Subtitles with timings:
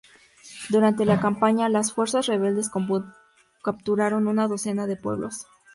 [0.69, 2.71] Durante la campaña, las fuerzas rebeldes
[3.63, 5.45] capturaron una docena de pueblos.